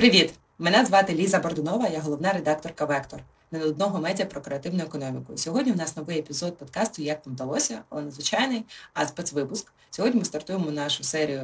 [0.00, 0.34] Привіт!
[0.58, 3.20] Мене звати Ліза Бордунова, я головна редакторка Вектор
[3.50, 5.36] ненадного медіа про креативну економіку.
[5.36, 9.72] Сьогодні у нас новий епізод подкасту Як нам вдалося, але надзвичайний, а спецвипуск.
[9.90, 11.42] Сьогодні ми стартуємо нашу серію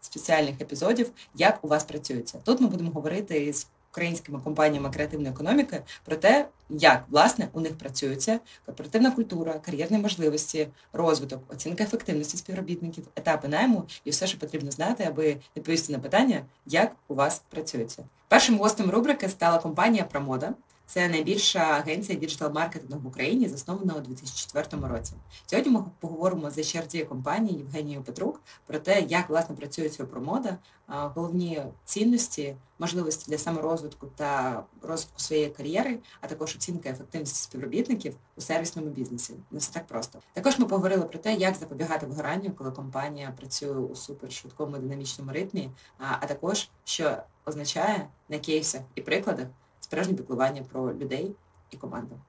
[0.00, 2.38] спеціальних епізодів Як у вас працюється.
[2.44, 7.78] Тут ми будемо говорити з українськими компаніями креативної економіки про те, як власне у них
[7.78, 14.70] працюється корпоративна культура, кар'єрні можливості, розвиток, оцінка ефективності співробітників, етапи найму і все, що потрібно
[14.70, 18.04] знати, аби відповісти на питання, як у вас працюється.
[18.28, 20.54] Першим гостем рубрики стала компанія Промода.
[20.92, 25.12] Це найбільша агенція діджитал-маркетингу в Україні, заснована у 2004 році.
[25.46, 30.58] Сьогодні ми поговоримо з HRD компанії Євгенією Петрук про те, як власне працює ця промода,
[30.86, 38.40] головні цінності, можливості для саморозвитку та розвитку своєї кар'єри, а також оцінка ефективності співробітників у
[38.40, 39.34] сервісному бізнесі.
[39.50, 40.18] Не все так просто.
[40.32, 45.70] Також ми поговорили про те, як запобігати вигоранню, коли компанія працює у супершвидкому динамічному ритмі,
[45.98, 47.16] а також що
[47.46, 49.46] означає на кейсах і прикладах
[49.92, 51.36] справжнє піклування про людей
[51.70, 52.20] і команду.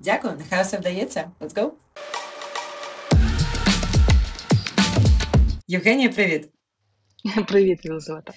[0.00, 1.30] Дякую, нехай все вдається.
[1.40, 1.70] Let's go!
[5.66, 6.48] Євгенія, привіт.
[7.48, 8.32] Привіт, Єлизавета.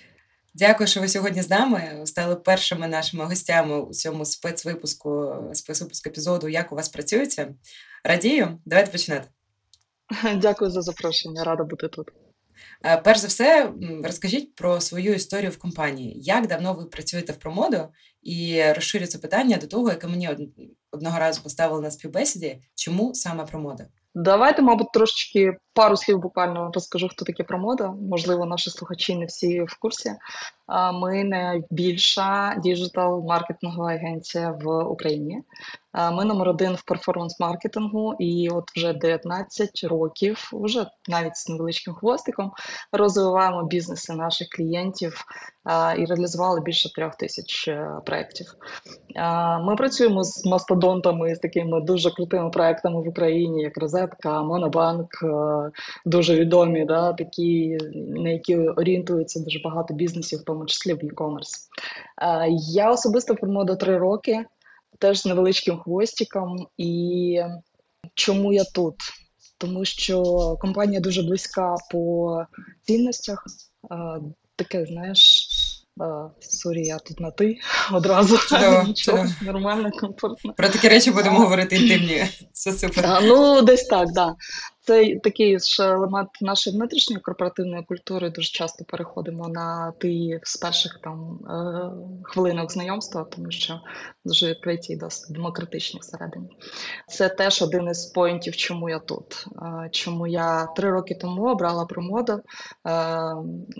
[0.53, 2.01] Дякую, що ви сьогодні з нами.
[2.05, 7.55] Стали першими нашими гостями у цьому спецвипуску, спецвипуску епізоду Як у вас працюється.
[8.03, 9.27] Радію, давайте починати.
[10.35, 12.11] Дякую за запрошення, рада бути тут.
[12.86, 16.22] Е, перш за все, розкажіть про свою історію в компанії.
[16.22, 17.88] Як давно ви працюєте в промоду?
[18.23, 20.30] І розширю це питання до того, яке мені
[20.91, 22.61] одного разу поставили на співбесіді.
[22.75, 23.88] Чому саме промода?
[24.16, 27.94] Давайте, мабуть, трошечки пару слів буквально розкажу, хто таке промода.
[28.09, 30.11] Можливо, наші слухачі не всі в курсі.
[30.94, 35.44] Ми найбільша діджитал-маркетингова агенція в Україні.
[36.14, 42.52] Ми номер один в перформанс-маркетингу, і от вже 19 років, вже навіть з невеличким хвостиком,
[42.91, 45.25] розвиваємо бізнеси наших клієнтів
[45.97, 48.56] і реалізували більше трьох тисяч е, проєктів.
[49.62, 55.66] Ми працюємо з мастодонтами, з такими дуже крутими проектами в Україні, як Розетка, Монобанк, е,
[56.05, 61.67] дуже відомі, да, такі, на які орієнтується дуже багато бізнесів, в тому числі в e-commerce.
[62.72, 64.45] Я особисто в Promodo три роки
[65.00, 66.67] теж з невеличким хвостиком.
[66.77, 67.39] І
[68.13, 68.95] чому я тут?
[69.57, 70.23] Тому що
[70.61, 72.35] компанія дуже близька по
[72.81, 73.45] цінностях.
[74.56, 75.47] Таке, знаєш,
[76.40, 77.59] sorry, я тут на ти
[77.94, 79.27] одразу чудово, Нічого, чудово.
[79.41, 80.53] нормально, комфортно.
[80.53, 82.25] Про такі речі будемо говорити інтимні.
[82.53, 83.06] Це супер.
[83.06, 84.35] А, ну, десь так, да.
[84.88, 88.30] Це такий ж елемент нашої внутрішньої корпоративної культури.
[88.30, 91.92] Дуже часто переходимо на ти з перших там е,
[92.24, 93.81] хвилинок знайомства, тому що
[94.25, 96.50] дуже відкриті і досить демократичні всередині.
[97.08, 99.46] Це теж один із поінтів, чому я тут.
[99.62, 102.42] Е, чому я три роки тому обрала промоду, е,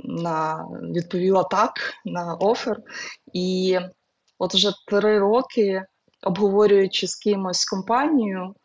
[0.04, 1.74] на відповіла так
[2.06, 2.82] на офер,
[3.34, 3.78] і
[4.40, 5.84] от вже три роки
[6.24, 8.56] обговорюючи з кимось компанією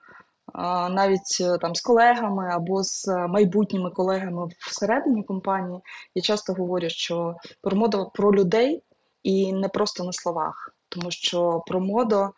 [0.91, 5.81] навіть е, там з колегами або з майбутніми колегами всередині компанії,
[6.15, 8.83] я часто говорю, що промода про людей
[9.23, 12.31] і не просто на словах, тому що промодо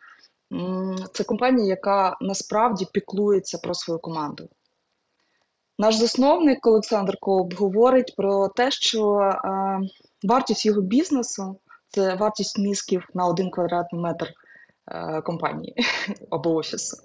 [1.13, 4.49] це компанія, яка насправді піклується про свою команду.
[5.77, 9.39] Наш засновник Олександр Колб говорить про те, що е,
[10.23, 14.33] вартість його бізнесу це вартість мізків на один квадратний метр
[14.87, 15.75] е, компанії
[16.29, 16.97] або офісу.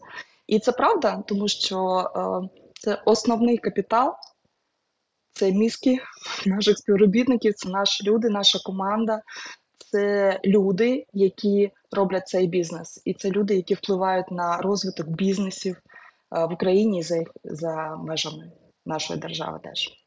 [0.51, 2.05] І це правда, тому що
[2.81, 4.15] це основний капітал,
[5.33, 5.99] це мізки
[6.47, 9.23] наших співробітників, це наші люди, наша команда,
[9.91, 13.03] це люди, які роблять цей бізнес.
[13.05, 18.53] І це люди, які впливають на розвиток бізнесів е, в Україні за, за межами
[18.87, 20.00] нашої держави теж.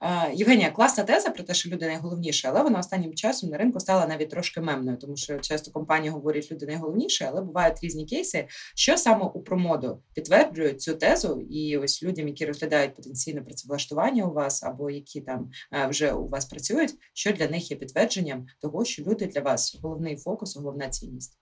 [0.00, 3.80] Е, Євгенія, класна теза про те, що люди найголовніше, але вона останнім часом на ринку
[3.80, 8.46] стала навіть трошки мемною, тому що часто компанії говорять, люди найголовніше, але бувають різні кейси.
[8.74, 14.32] Що саме у промоду підтверджує цю тезу, і ось людям, які розглядають потенційне працевлаштування у
[14.32, 18.84] вас, або які там е, вже у вас працюють, що для них є підтвердженням того,
[18.84, 21.38] що люди для вас головний фокус, головна цінність.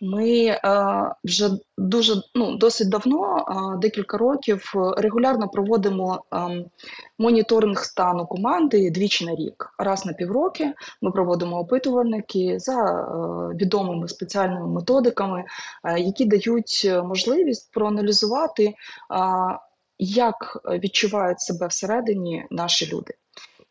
[0.00, 0.58] Ми е,
[1.24, 6.64] вже дуже ну, досить давно, е, декілька років, регулярно проводимо е,
[7.18, 9.74] моніторинг стану команди двічі на рік.
[9.78, 13.04] Раз на півроки ми проводимо опитувальники за е,
[13.54, 15.44] відомими спеціальними методиками,
[15.84, 18.74] е, які дають можливість проаналізувати, е,
[19.98, 23.14] як відчувають себе всередині наші люди.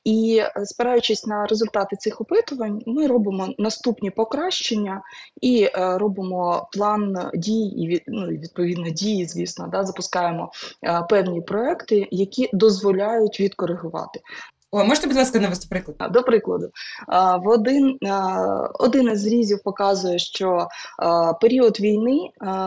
[0.10, 5.02] І е, спираючись на результати цих опитувань, ми робимо наступні покращення
[5.42, 10.52] і е, робимо план дій і ну, відповідно дії, звісно, да, запускаємо
[10.84, 14.20] е, певні проекти, які дозволяють відкоригувати.
[14.71, 16.12] О, можете, будь ласка, навести приклад?
[16.12, 16.71] До прикладу,
[17.44, 17.98] в один
[18.80, 20.68] один із зрізів показує, що
[21.42, 22.18] період війни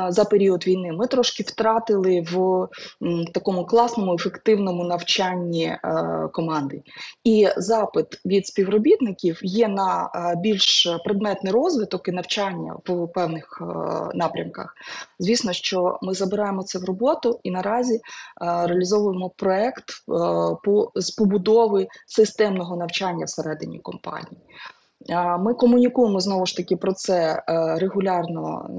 [0.09, 2.69] за період війни ми трошки втратили в
[3.35, 5.77] такому класному ефективному навчанні
[6.33, 6.83] команди.
[7.25, 13.63] І запит від співробітників є на більш предметний розвиток і навчання в певних
[14.15, 14.75] напрямках.
[15.19, 18.01] Звісно, що ми забираємо це в роботу і наразі
[18.41, 19.85] реалізовуємо проект
[20.65, 24.39] по з побудови системного навчання всередині компанії.
[25.39, 28.73] Ми комунікуємо знову ж таки про це е, регулярно е,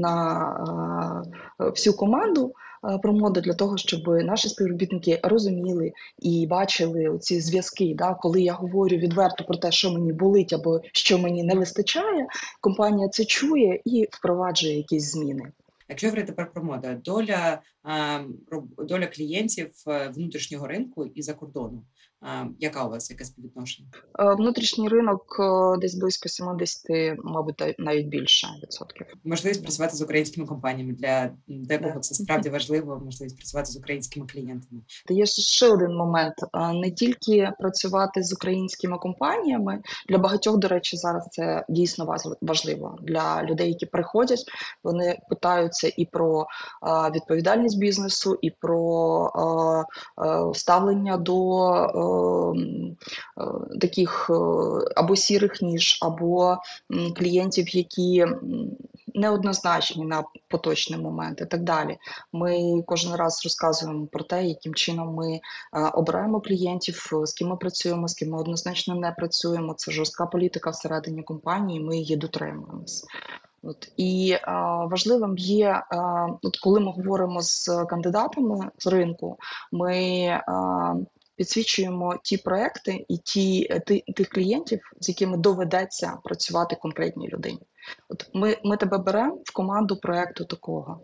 [0.00, 1.24] на
[1.60, 2.54] е, всю команду
[3.02, 7.94] про моду для того, щоб наші співробітники розуміли і бачили ці зв'язки.
[7.98, 8.14] Да?
[8.14, 12.26] Коли я говорю відверто про те, що мені болить або що мені не вистачає,
[12.60, 15.52] компанія це чує і впроваджує якісь зміни.
[15.88, 17.58] Якщо говорити про промоду, доля
[18.78, 19.70] доля клієнтів
[20.14, 21.82] внутрішнього ринку і за кордону.
[22.58, 23.88] Яка у вас яке співвідношення?
[24.18, 26.82] Е, внутрішній ринок е, десь близько 70,
[27.24, 29.06] мабуть, навіть більше відсотків.
[29.24, 33.02] Можливість працювати з українськими компаніями для декого це справді важливо.
[33.04, 34.80] Можливість працювати з українськими клієнтами.
[35.06, 36.34] Та є ще один момент:
[36.74, 43.42] не тільки працювати з українськими компаніями для багатьох, до речі, зараз це дійсно важливо для
[43.42, 44.44] людей, які приходять.
[44.84, 46.46] Вони питаються і про
[47.14, 49.32] відповідальність бізнесу, і про
[50.54, 52.11] ставлення до.
[52.52, 54.34] Е, таких е,
[54.96, 56.56] або сірих ніж, або
[57.16, 58.26] клієнтів, які
[59.14, 61.98] неоднозначні на поточний момент і так далі.
[62.32, 65.40] Ми кожен раз розказуємо про те, яким чином ми е,
[65.94, 69.74] обираємо клієнтів, з ким ми працюємо, з ким ми однозначно не працюємо.
[69.74, 71.80] Це жорстка політика всередині компанії.
[71.80, 73.04] Ми її дотримуємось.
[73.62, 79.36] От і а, важливим є, а, от коли ми говоримо з кандидатами з ринку,
[79.72, 80.94] ми а,
[81.42, 83.80] підсвічуємо ті проекти і ті е,
[84.16, 87.60] тих клієнтів, з якими доведеться працювати конкретній людині.
[88.08, 91.00] От ми, ми тебе беремо в команду проекту такого.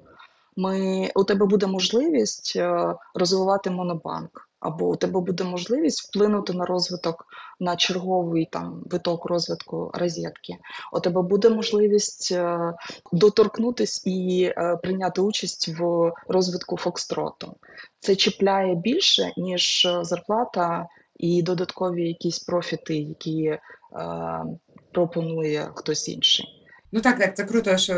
[0.57, 6.65] Ми у тебе буде можливість е, розвивати монобанк або у тебе буде можливість вплинути на
[6.65, 7.27] розвиток
[7.61, 10.57] на черговий там виток розвитку розетки.
[10.93, 12.75] У тебе буде можливість е,
[13.13, 14.53] доторкнутись і
[14.83, 17.57] прийняти участь в розвитку Фокстроту.
[18.01, 23.61] Це чіпляє більше, ніж зарплата і додаткові якісь профіти, які е,
[24.93, 26.47] пропонує хтось інший.
[26.93, 27.95] Ну так, так, це круто, що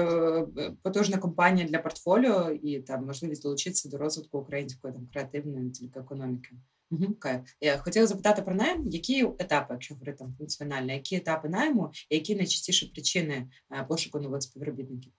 [0.59, 6.01] е, потужна компанія для портфоліо і там можливість долучитися до розвитку української там креативної тільки
[6.01, 6.51] економіки.
[6.91, 7.41] Угу, okay.
[7.61, 12.15] Я хотіла запитати про найм, які етапи, якщо говорити там функціонально, які етапи найму, і
[12.15, 15.13] які найчастіші причини е, пошуку нових співробітників?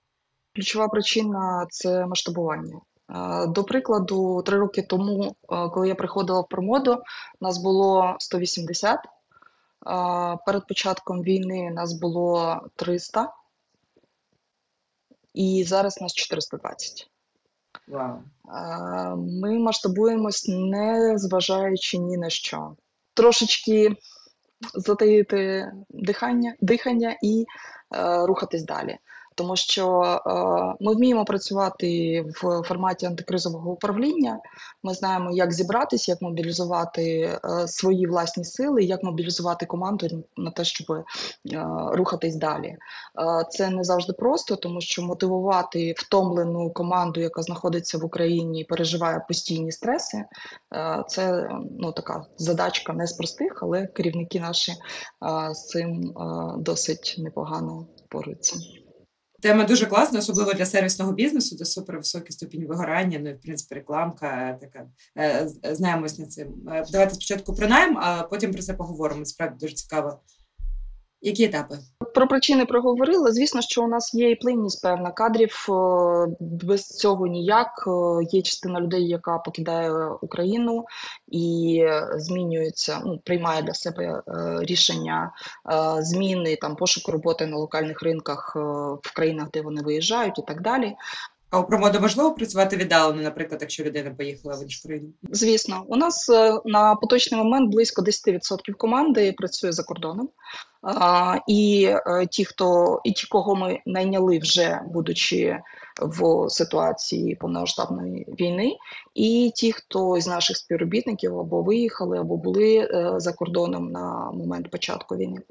[0.56, 2.82] Ключова причина це масштабування.
[3.12, 7.04] Е, до прикладу, три роки тому, коли я приходила в промоду,
[7.42, 9.00] нас було 180.
[10.46, 13.34] Перед початком війни нас було 300
[15.34, 17.10] і зараз нас 420.
[17.88, 18.18] Wow.
[19.16, 22.76] Ми масштабуємось, не зважаючи ні на що.
[23.14, 23.96] Трошечки
[24.74, 27.46] затаїти дихання, дихання і
[27.96, 28.98] е, рухатись далі
[29.36, 34.40] тому що е, ми вміємо працювати в форматі антикризового управління.
[34.84, 40.64] Ми знаємо, як зібратися, як мобілізувати е, свої власні сили, як мобілізувати команду на те,
[40.64, 41.04] щоб е,
[41.92, 42.68] рухатись далі.
[42.68, 42.78] Е,
[43.50, 49.26] це не завжди просто, тому що мотивувати втомлену команду, яка знаходиться в Україні і переживає
[49.28, 50.26] постійні стреси.
[50.74, 56.54] Е, це ну така задачка не з простих, але керівники наші е, з цим е,
[56.58, 58.56] досить непогано поруються.
[59.42, 63.20] Тема дуже класна, особливо для сервісного бізнесу, де супер високий ступінь вигорання.
[63.20, 66.48] Ну і в принципі рекламка така е, знаємось над цим.
[66.48, 69.26] Е, давайте спочатку про найм, а потім про це поговоримо.
[69.26, 70.20] Справді дуже цікаво.
[71.22, 71.80] Які етапи?
[72.14, 73.32] Про причини проговорила.
[73.32, 75.68] Звісно, що у нас є і плинність певна кадрів.
[75.70, 77.84] Е, без цього ніяк.
[77.88, 77.92] Е,
[78.32, 80.86] є частина людей, яка покидає Україну
[81.28, 85.32] і змінюється, ну приймає для себе е, рішення
[86.00, 88.56] зміни там пошуку роботи на локальних ринках
[89.04, 90.96] в країнах, де вони виїжджають, і так далі.
[91.52, 95.08] А у промоду можливо працювати віддалено, наприклад, якщо людина поїхала в іншу країну?
[95.32, 96.30] Звісно, у нас
[96.66, 100.30] на поточний момент близько 10% команди працює за кордоном.
[101.48, 105.60] І е, ті, хто і ті, кого ми найняли вже будучи
[106.02, 108.78] в ситуації повномасштабної війни,
[109.14, 114.72] і ті, хто з наших співробітників або виїхали, або були е, за кордоном на момент
[114.72, 115.42] початку війни.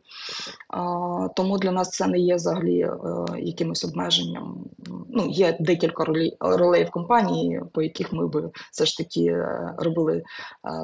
[1.36, 2.90] Тому для нас це не є взагалі е,
[3.38, 4.64] якимось обмеженням.
[5.08, 9.74] Ну, Є декілька ролей, ролей в компанії, по яких ми би все ж таки е,
[9.78, 10.22] робили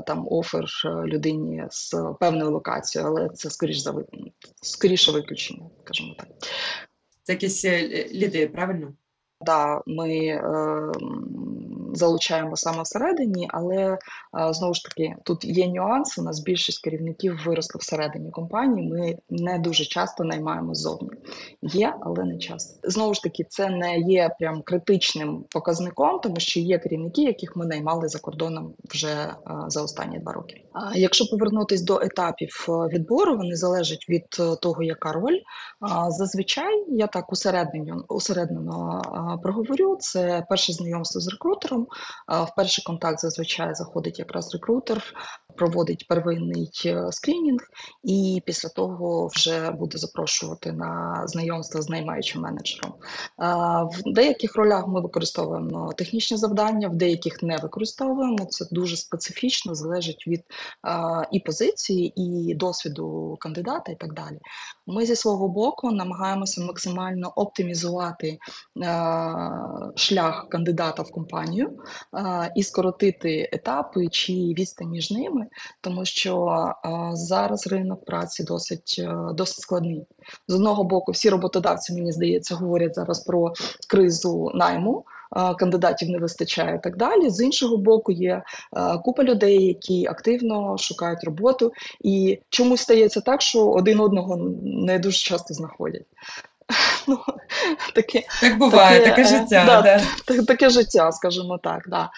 [0.06, 0.64] там офер
[1.04, 3.94] людині з певною локацією, але це скоріш за
[4.62, 6.28] скоріше виключення, скажімо так.
[7.22, 7.64] Це якісь
[8.12, 8.92] ліди, правильно?
[9.40, 10.42] Да, ми е,
[11.94, 13.98] залучаємо саме всередині, але е,
[14.52, 16.18] знову ж таки тут є нюанс.
[16.18, 18.88] У нас більшість керівників виросли всередині компанії.
[18.88, 21.10] Ми не дуже часто наймаємо ззовні.
[21.62, 22.90] Є, але не часто.
[22.90, 27.66] Знову ж таки, це не є прям критичним показником, тому що є керівники, яких ми
[27.66, 29.34] наймали за кордоном вже е,
[29.68, 30.62] за останні два роки.
[30.94, 35.38] Якщо повернутись до етапів е, відбору, вони залежать від е, того, яка роль.
[36.08, 39.02] Зазвичай я так усереднено усереднено
[39.42, 39.96] проговорю.
[40.00, 41.86] Це перше знайомство з рекрутером.
[42.28, 45.14] В перший контакт зазвичай заходить якраз рекрутер,
[45.56, 47.60] проводить первинний е, скринінг,
[48.04, 52.94] і після того вже буде запрошувати на знайомство з наймаючим менеджером.
[53.92, 58.44] В деяких ролях ми використовуємо технічні завдання, в деяких не використовуємо.
[58.50, 60.44] Це дуже специфічно, залежить від
[61.32, 64.38] і позиції, і досвіду кандидата, і так далі.
[64.86, 68.38] Ми зі свого боку намагаємося максимально оптимізувати
[69.96, 71.78] шлях кандидата в компанію
[72.56, 75.45] і скоротити етапи чи відстань між ними,
[75.80, 76.48] тому що
[77.12, 80.06] зараз ринок праці досить е, досить складний.
[80.48, 83.52] З одного боку, всі роботодавці, мені здається, говорять зараз про
[83.88, 85.04] кризу найму.
[85.58, 87.30] Кандидатів не вистачає і так далі.
[87.30, 88.42] З іншого боку, є
[89.04, 95.18] купа людей, які активно шукають роботу, і чомусь стається так, що один одного не дуже
[95.18, 96.06] часто знаходять.
[97.08, 97.18] Ну,
[97.94, 99.64] таке, Так буває, таке, таке е, життя.
[99.66, 100.42] Да, да.
[100.42, 101.82] Таке життя, скажімо так.
[101.88, 102.10] Да.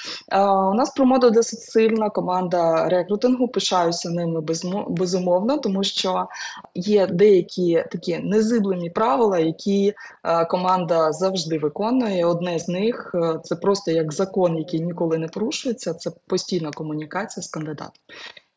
[0.70, 4.40] У нас промода досить сильна команда рекрутингу, пишаюся ними
[4.88, 6.28] безумовно, тому що
[6.74, 12.24] є деякі такі незиблені правила, які е, команда завжди виконує.
[12.24, 17.42] Одне з них е, це просто як закон, який ніколи не порушується, це постійна комунікація
[17.42, 17.92] з кандидатом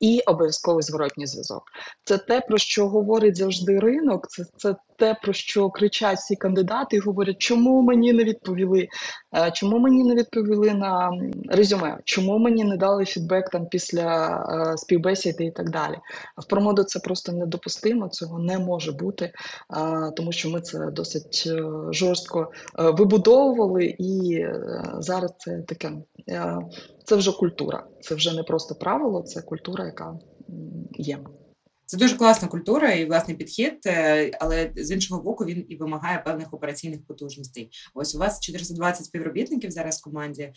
[0.02, 1.64] і обов'язковий зворотній зв'язок.
[2.04, 4.28] Це те, про що говорить завжди ринок.
[4.28, 8.88] Це це те, про що кричать всі кандидати, і говорять, чому мені не відповіли,
[9.54, 11.12] чому мені не відповіли на
[11.50, 14.36] резюме, чому мені не дали фідбек там після
[14.74, 15.98] е, співбесіди і так далі.
[16.38, 19.32] В промоду це просто недопустимо, цього не може бути, е,
[20.16, 21.50] тому що ми це досить
[21.92, 24.46] жорстко вибудовували, і
[25.00, 25.92] зараз це таке
[27.04, 27.84] це вже культура.
[28.02, 30.20] Це вже не просто правило, це культура, яка
[30.92, 31.20] є.
[31.92, 36.20] Це дуже класна культура і власний підхід, е, але з іншого боку він і вимагає
[36.26, 37.70] певних операційних потужностей.
[37.94, 40.54] Ось у вас 420 співробітників зараз в команді.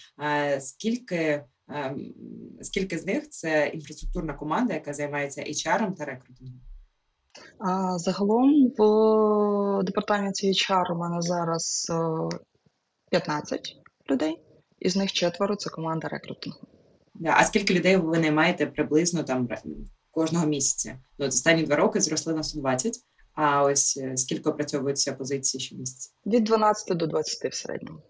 [0.61, 2.15] Скільки ем,
[2.63, 6.61] скільки з них це інфраструктурна команда, яка займається HR та рекрутингом?
[7.97, 11.93] Загалом в департаменті HR у мене зараз
[13.11, 14.43] 15 е, людей
[14.79, 16.61] із них четверо це команда рекрутингу.
[17.25, 19.49] А скільки людей ви наймаєте приблизно там
[20.15, 20.99] кожного місяця?
[21.19, 22.99] Ну, Останні два роки зросли на 120,
[23.35, 26.11] а ось е, скільки опрацьовуються позиції щомісяця?
[26.27, 28.01] Від 12 до 20 в середньому.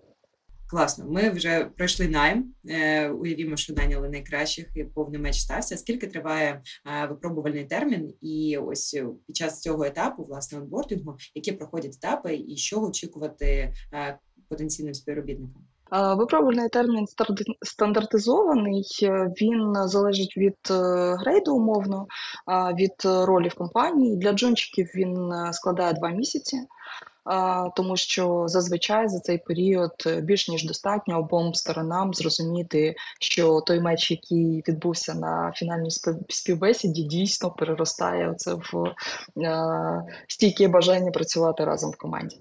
[0.67, 2.55] Класно, ми вже пройшли найм.
[2.69, 5.77] Е, уявімо, що наняли найкращих і повний меч стався.
[5.77, 8.15] Скільки триває е, випробувальний термін?
[8.21, 13.75] І ось е, під час цього етапу, власне, онбордингу, які проходять етапи, і що очікувати
[13.93, 14.19] е,
[14.49, 15.67] потенційним співробітникам?
[15.91, 17.07] Випробувальний термін
[17.63, 18.85] стандартизований,
[19.41, 20.75] він залежить від е,
[21.15, 22.07] грейду умовно,
[22.75, 24.17] від ролі в компанії.
[24.17, 26.57] Для джунчиків він е, складає два місяці
[27.77, 33.81] тому що зазвичай за цей період е, більш ніж достатньо обом сторонам зрозуміти, що той
[33.81, 35.91] матч, який відбувся на фінальній
[36.29, 38.95] співбесіді, дійсно переростає це в
[39.43, 42.37] е, стійке бажання працювати разом в команді.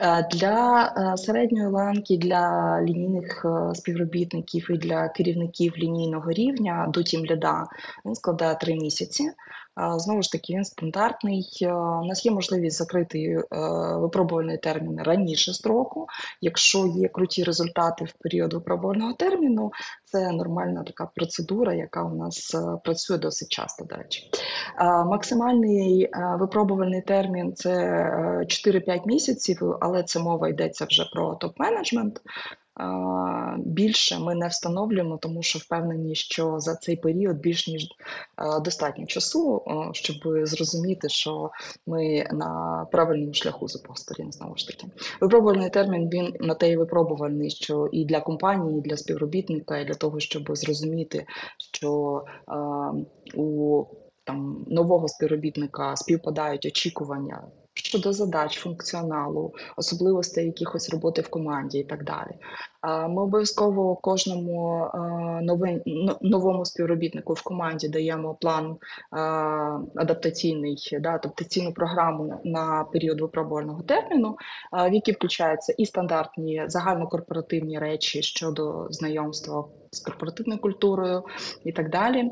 [0.00, 7.66] Е, для середньої ланки, для лінійних співробітників і для керівників лінійного рівня до тімляда
[8.06, 9.30] він складає три місяці.
[9.96, 11.48] Знову ж таки, він стандартний.
[12.02, 13.44] У нас є можливість закрити е,
[13.96, 16.06] випробувальний термін раніше строку.
[16.40, 19.72] Якщо є круті результати в період випробувального терміну,
[20.04, 23.84] це нормальна така процедура, яка у нас е, працює досить часто.
[23.84, 24.30] До речі,
[25.06, 27.72] максимальний е, випробувальний термін це
[28.44, 32.20] 4-5 місяців, але це мова йдеться вже про топ-менеджмент.
[33.58, 37.88] Більше ми не встановлюємо, тому що впевнені, що за цей період більш ніж
[38.64, 41.50] достатньо часу, щоб зрозуміти, що
[41.86, 43.96] ми на правильному шляху з обох.
[44.30, 44.86] Знову ж таки,
[45.20, 49.84] випробувальний термін він на те й випробувальний, що і для компанії, і для співробітника, і
[49.84, 51.26] для того, щоб зрозуміти,
[51.74, 52.22] що
[53.34, 53.84] у
[54.24, 57.42] там нового співробітника співпадають очікування
[57.78, 62.30] щодо задач, функціоналу, особливостей якихось роботи в команді і так далі.
[63.08, 64.90] Ми обов'язково кожному
[66.20, 68.76] новому співробітнику в команді даємо план
[69.96, 74.36] адаптаційний, да, адаптаційну програму на період випробувального терміну,
[74.72, 81.22] в який включаються і стандартні загальнокорпоративні речі щодо знайомства з корпоративною культурою
[81.64, 82.30] і так далі.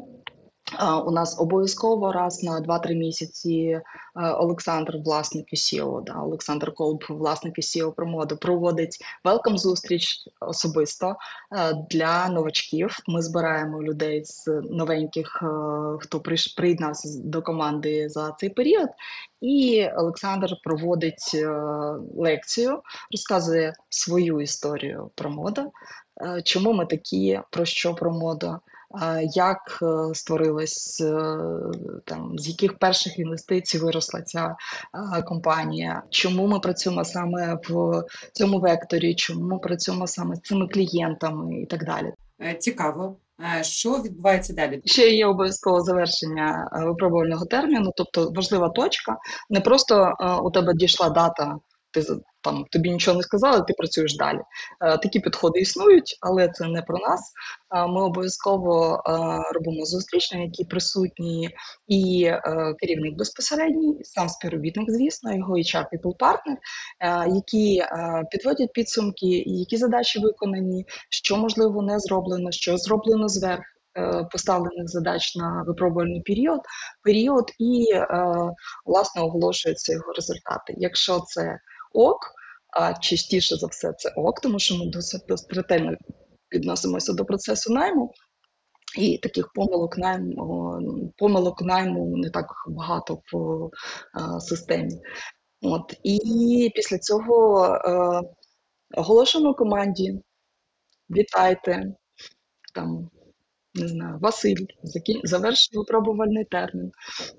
[1.06, 3.80] У нас обов'язково раз на 2-3 місяці
[4.14, 11.16] Олександр, власник SEO, да, Олександр Колб, власник SEO промоду, проводить велкам зустріч особисто
[11.90, 12.98] для новачків.
[13.06, 15.42] Ми збираємо людей з новеньких,
[16.00, 16.22] хто
[16.56, 18.88] приєднався до команди за цей період.
[19.40, 21.36] І Олександр проводить
[22.16, 22.82] лекцію,
[23.12, 25.72] розказує свою історію про моду,
[26.44, 28.58] чому ми такі, про що про моду
[29.34, 31.38] як е, створилась, е,
[32.04, 34.56] там з яких перших інвестицій виросла ця
[35.24, 41.60] компанія, чому ми працюємо саме в цьому векторі, чому ми працюємо саме з цими клієнтами
[41.60, 42.12] і так далі.
[42.42, 43.16] Е, цікаво.
[43.62, 44.82] Що відбувається далі?
[44.84, 49.16] Ще є обов'язково завершення випробувального терміну, тобто важлива точка.
[49.50, 50.14] Не просто
[50.44, 51.56] у тебе дійшла дата,
[51.96, 54.38] ти там тобі нічого не сказали, ти працюєш далі.
[54.80, 57.32] Е, такі підходи існують, але це не про нас.
[57.74, 59.10] Е, ми обов'язково е,
[59.54, 61.50] робимо зустріч, на якій присутні
[61.88, 62.30] і
[62.78, 66.56] керівник безпосередній, сам співробітник, звісно, його HR people partner,
[67.34, 67.82] які
[68.30, 73.62] підводять підсумки, які задачі виконані, що можливо не зроблено, що зроблено зверх.
[74.32, 76.60] Поставлених задач на випробувальний період,
[77.02, 77.86] період і
[78.86, 80.74] власне оголошуються його результати.
[80.76, 81.58] Якщо це
[81.96, 82.32] ок,
[82.70, 85.96] а частіше за все це ок, тому що ми досить, ретельно
[86.54, 88.12] відносимося до процесу найму.
[88.98, 93.70] І таких помилок найму помилок найму не так багато в
[94.12, 95.00] а, системі.
[95.62, 98.22] От І після цього а,
[98.96, 100.22] оголошуємо команді:
[101.10, 101.94] вітайте,
[102.74, 103.10] там
[103.76, 104.66] не знаю, Василь,
[105.24, 106.90] завершив випробувальний термін.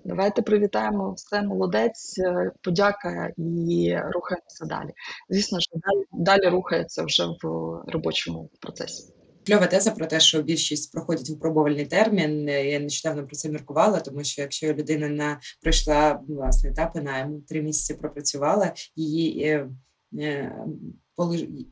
[0.06, 4.90] Давайте привітаємо все, молодець, е, подяка і рухаємося далі.
[5.30, 7.44] Звісно, що далі, далі рухається вже в
[7.88, 9.14] робочому процесі.
[9.48, 12.48] Кльова теза про те, що більшість проходять випробувальний термін.
[12.48, 17.62] Я нещодавно про це міркувала, тому що якщо людина на пройшла власне етапи найму, три
[17.62, 19.70] місяці пропрацювала, її е,
[20.20, 20.66] е,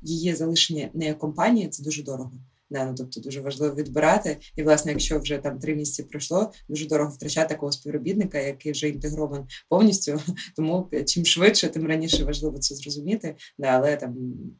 [0.01, 2.31] її залишення не компанії це дуже дорого.
[2.69, 4.37] Да, ну, тобто дуже важливо відбирати.
[4.55, 8.89] І, власне, якщо вже там три місяці пройшло, дуже дорого втрачати такого співробітника, який вже
[8.89, 10.21] інтегрований повністю.
[10.55, 13.35] Тому чим швидше, тим раніше важливо це зрозуміти.
[13.57, 14.15] Да, але там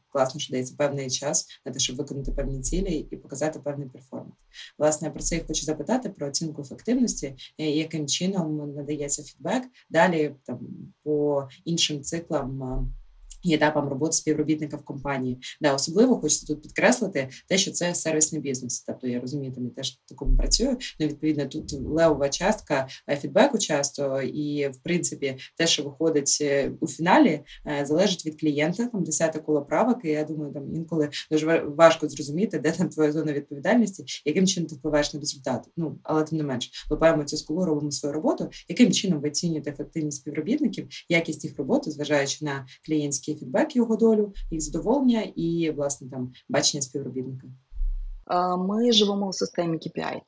[0.08, 4.34] класно, що дається певний час на те, щоб виконати певні цілі і показати певний перформанс.
[4.78, 9.62] Власне, про це я хочу запитати про оцінку ефективності, яким чином надається фідбек.
[9.90, 10.58] Далі там
[11.02, 12.92] по іншим циклам
[13.54, 15.38] етапам роботи співробітника в компанії.
[15.60, 18.84] Да, особливо хочеться тут підкреслити те, що це сервісний бізнес.
[18.86, 20.76] Тобто я розумію, там я теж такому працюю.
[21.00, 22.88] Ну, відповідно, тут левова частка
[23.20, 28.86] фідбеку часто, і в принципі, те, що виходить е, у фіналі, е, залежить від клієнта.
[28.86, 30.04] Там десяте коло правок.
[30.04, 34.68] І я думаю, там інколи дуже важко зрозуміти, де там твоя зона відповідальності, яким чином
[34.68, 35.68] ти впливаєш на результат.
[35.76, 38.50] Ну але тим не менш, лопаємо цю скулу, робимо свою роботу.
[38.68, 44.32] Яким чином ви оцінюєте ефективність співробітників, якість їх роботи, зважаючи на клієнтські фідбек, його долю,
[44.50, 47.46] їх задоволення і власне там бачення співробітника.
[48.58, 50.20] Ми живемо у системі KPI.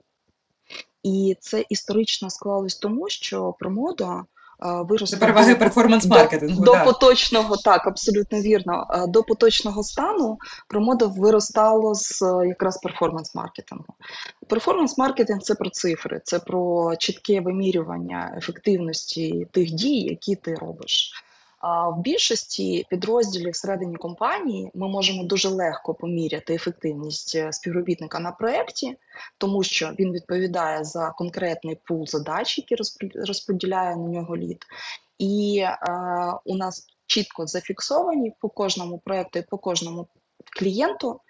[1.03, 4.25] І це історично склалось тому, що промода
[4.61, 6.65] виросла переваги перформанс-маркетингу.
[6.65, 8.87] До, до поточного, так, абсолютно вірно.
[9.09, 13.95] До поточного стану промода виростало з якраз перформанс-маркетингу.
[14.49, 21.13] Перформанс-маркетинг це про цифри, це про чітке вимірювання ефективності тих дій, які ти робиш.
[21.63, 28.97] В більшості підрозділів всередині компанії ми можемо дуже легко поміряти ефективність е, співробітника на проєкті,
[29.39, 32.77] тому що він відповідає за конкретний пул задач, які
[33.15, 34.65] розподіляє на нього лід.
[35.19, 35.79] І е,
[36.45, 40.09] у нас чітко зафіксовані по кожному проєкту і по кожному
[40.59, 41.21] клієнту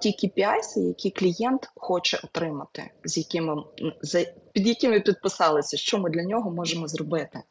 [0.00, 3.64] ті KPIs, які клієнт хоче отримати, з якими
[4.02, 7.42] за під якими підписалися, що ми для нього можемо зробити.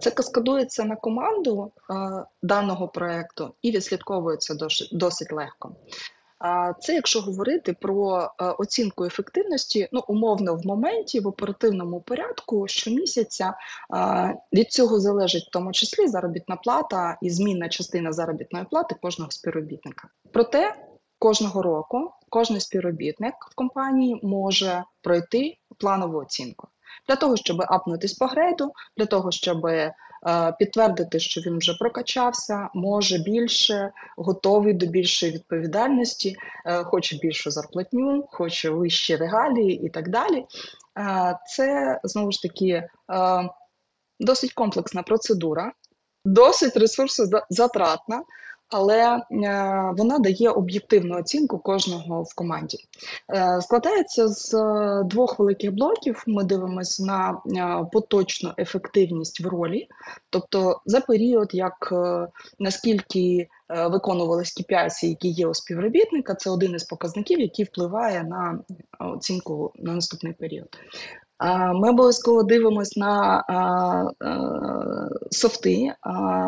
[0.00, 1.72] Це каскадується на команду
[2.42, 4.56] даного проекту і відслідковується
[4.92, 5.76] досить легко.
[6.80, 13.54] Це якщо говорити про оцінку ефективності, ну умовно в моменті в оперативному порядку щомісяця
[14.52, 20.08] від цього залежить в тому числі заробітна плата і змінна частина заробітної плати кожного співробітника.
[20.32, 20.74] Проте
[21.18, 26.68] кожного року кожен співробітник в компанії може пройти планову оцінку
[27.08, 29.94] для того, щоб апнутись по грейду, для того, щоб е,
[30.58, 36.36] підтвердити, що він вже прокачався, може більше, готовий до більшої відповідальності,
[36.66, 40.46] е, хоче більшу зарплатню, хоче вищі регалії і так далі.
[40.98, 42.88] Е, це знову ж таки
[44.20, 45.72] досить комплексна процедура,
[46.24, 48.22] досить ресурсозатратна,
[48.68, 49.20] але е,
[49.96, 52.78] вона дає об'єктивну оцінку кожного в команді.
[53.34, 56.24] Е, складається з е, двох великих блоків.
[56.26, 59.88] Ми дивимося на поточну ефективність в ролі,
[60.30, 61.94] тобто за період, як
[62.58, 68.58] наскільки виконувались KPIs, які є у співробітника, це один із показників, який впливає на
[68.98, 70.68] оцінку на наступний період.
[71.74, 73.44] Ми обов'язково дивимось на
[75.30, 75.94] софти.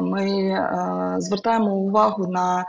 [0.02, 0.58] Ми
[1.18, 2.66] звертаємо увагу на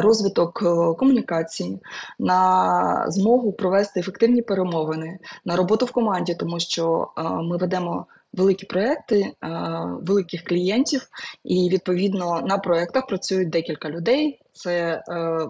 [0.00, 1.78] розвиток е, комунікації,
[2.18, 7.08] на змогу провести ефективні перемовини, на роботу в команді, тому що
[7.42, 8.06] ми ведемо.
[8.34, 9.32] Великі проекти
[10.00, 11.08] великих клієнтів,
[11.44, 14.40] і відповідно на проектах працюють декілька людей.
[14.52, 15.02] Це е,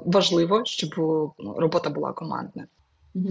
[0.07, 0.91] важливо, щоб
[1.57, 2.69] робота була командною.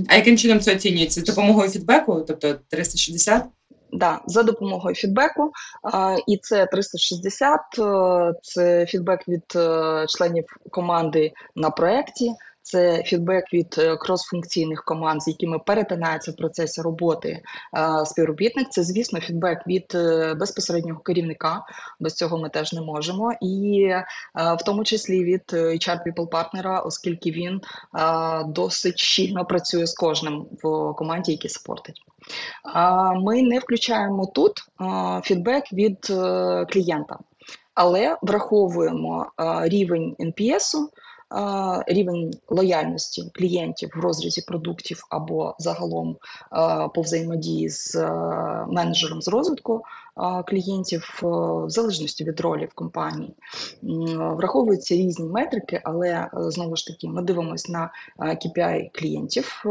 [0.07, 1.21] А яким чином це оцінюється?
[1.21, 3.45] З допомогою фідбеку, тобто 360?
[3.93, 5.51] Да, за допомогою фідбеку,
[6.27, 13.75] і це 360, е, це фідбек від е, членів команди на проєкті, це фідбек від
[13.77, 17.41] е, кросфункційних команд, з якими перетинається в процесі роботи
[18.05, 18.69] співробітник.
[18.69, 19.97] Це, звісно, фідбек від
[20.39, 21.61] безпосереднього керівника.
[21.99, 23.89] Без цього ми теж не можемо, і
[24.35, 27.61] в тому числі від hr people партнера, оскільки він
[28.45, 32.01] досить щільно працює з кожним в команді, який спортить.
[33.15, 34.59] Ми не включаємо тут
[35.23, 37.19] фідбек від е, клієнта,
[37.73, 40.75] але враховуємо рівень NPS,
[41.87, 46.17] рівень лояльності клієнтів в розрізі продуктів або загалом
[46.95, 47.95] по взаємодії з
[48.67, 49.83] менеджером з розвитку
[50.47, 51.27] клієнтів е,
[51.65, 53.33] в залежності від ролі в компанії.
[54.17, 59.63] Враховуються різні метрики, але е, знову ж таки ми дивимося на KPI клієнтів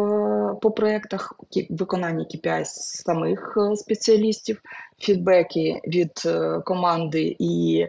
[0.63, 1.35] по проєктах,
[1.71, 4.63] виконання KPI самих спеціалістів,
[4.99, 6.13] фідбеки від
[6.65, 7.87] команди і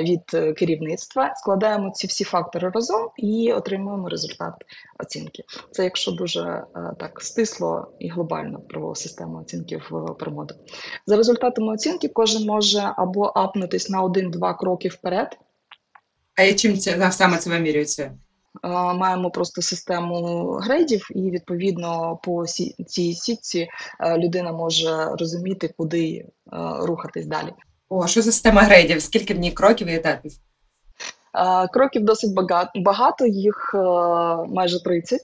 [0.00, 1.34] від керівництва.
[1.36, 4.54] Складаємо ці всі фактори разом і отримуємо результат
[4.98, 5.44] оцінки.
[5.70, 6.64] Це якщо дуже е,
[6.98, 10.54] так стисло і глобально про систему оцінки в промоду.
[11.06, 15.38] За результатами оцінки, кожен може або апнутись на один-два кроки вперед.
[16.36, 18.02] А чим це саме це вимірюється?
[18.64, 22.46] Е, маємо просто систему грейдів, і відповідно по
[22.86, 23.68] цій сітці
[24.00, 26.26] е, людина може розуміти, куди
[26.80, 27.52] рухатись далі.
[27.88, 29.02] О, що за система грейдів?
[29.02, 30.32] Скільки в ній кроків і етапів?
[31.72, 32.34] Кроків досить
[32.74, 33.78] багато, їх е,
[34.48, 35.20] майже 30.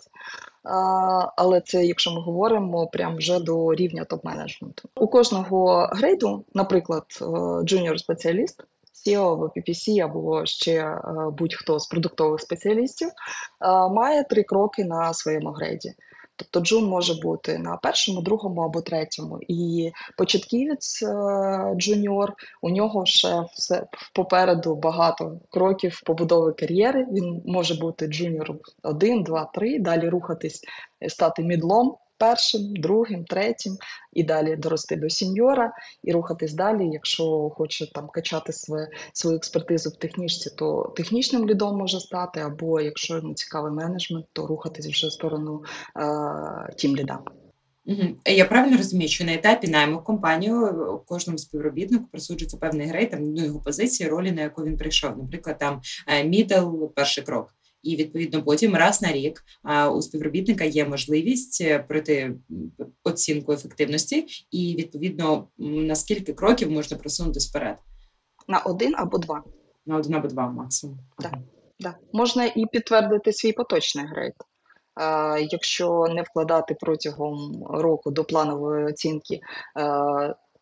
[1.36, 4.82] Але це, якщо ми говоримо, прям вже до рівня топ-менеджменту.
[4.96, 7.04] У кожного грейду, наприклад,
[7.64, 8.64] junior спеціаліст,
[9.06, 11.00] SEO або PPC, або ще е,
[11.38, 13.08] будь-хто з продуктових спеціалістів,
[13.90, 15.94] має три кроки на своєму грейді.
[16.36, 19.38] Тобто джун може бути на першому, другому або третьому.
[19.48, 27.06] І початківець е, junior, у нього ще все попереду багато кроків побудови кар'єри.
[27.12, 30.64] Він може бути джуніором один, два, три, далі рухатись,
[31.08, 33.76] стати мідлом першим, другим, третім,
[34.12, 36.90] і далі дорости до сіньора і рухатись далі.
[36.92, 42.80] Якщо хоче там качати своє, свою експертизу в технічці, то технічним лідом може стати, або
[42.80, 45.62] якщо йому цікавий менеджмент, то рухатись вже в сторону
[45.96, 47.18] е, тім ліда.
[48.26, 53.44] Я правильно розумію, що на етапі найму компанію кожному співробітнику присуджується певний грейд, там ну,
[53.44, 55.18] його позиції, ролі, на яку він прийшов.
[55.18, 55.80] Наприклад, там
[56.24, 59.44] middle, перший крок і відповідно потім раз на рік
[59.94, 62.34] у співробітника є можливість е, пройти
[63.04, 67.76] оцінку ефективності, і відповідно на скільки кроків можна просунутися вперед?
[68.48, 69.42] На один або два.
[69.86, 70.98] На один або два максимум.
[71.18, 71.34] Так.
[71.80, 71.94] Да.
[72.12, 74.34] Можна і підтвердити свій поточний грейд.
[75.50, 79.40] Якщо не вкладати протягом року до планової оцінки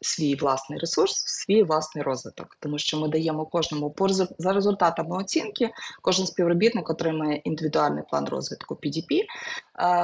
[0.02, 5.70] свій власний ресурс, свій власний розвиток, тому що ми даємо кожному по за результатами оцінки.
[6.02, 9.20] Кожен співробітник отримує індивідуальний план розвитку PDP,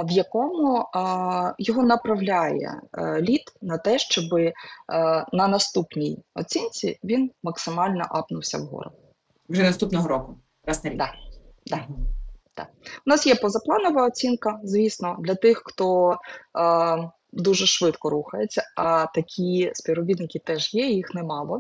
[0.05, 0.87] в якому
[1.59, 4.53] його направляє е, лід на те, щоб е,
[5.33, 8.91] на наступній оцінці він максимально апнувся вгору.
[9.49, 10.99] Вже наступного року, раз на рік.
[10.99, 11.13] Да.
[11.67, 11.87] Да.
[12.55, 12.69] Так.
[13.07, 16.17] У нас є позапланова оцінка, звісно, для тих, хто е,
[17.33, 21.59] дуже швидко рухається, а такі співробітники теж є, їх немало.